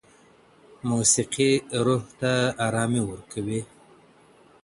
موسیقي 0.89 1.51
روح 1.85 2.03
ته 2.19 2.33
ارامي 2.65 3.01
ورکوي. 3.09 3.61